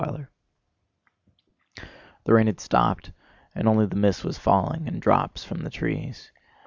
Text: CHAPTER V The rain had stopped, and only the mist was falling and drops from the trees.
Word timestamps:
CHAPTER 0.03 0.29
V 1.75 1.81
The 2.23 2.33
rain 2.33 2.47
had 2.47 2.59
stopped, 2.59 3.11
and 3.53 3.67
only 3.67 3.85
the 3.85 3.95
mist 3.95 4.23
was 4.25 4.39
falling 4.39 4.87
and 4.87 4.99
drops 4.99 5.43
from 5.43 5.59
the 5.61 5.69
trees. 5.69 6.31